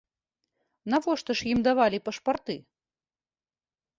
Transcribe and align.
Навошта 0.93 1.31
ж 1.41 1.51
ім 1.51 1.59
давалі 1.67 1.97
пашпарты? 2.07 2.55